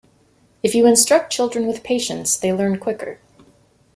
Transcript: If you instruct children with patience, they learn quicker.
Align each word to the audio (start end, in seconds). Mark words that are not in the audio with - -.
If 0.63 0.73
you 0.73 0.87
instruct 0.87 1.31
children 1.31 1.67
with 1.67 1.83
patience, 1.83 2.35
they 2.35 2.51
learn 2.51 2.79
quicker. 2.79 3.19